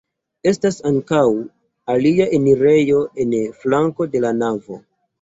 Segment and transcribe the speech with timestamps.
[0.51, 1.25] Estas ankaŭ
[1.97, 4.85] alia enirejo en flanko de la navo.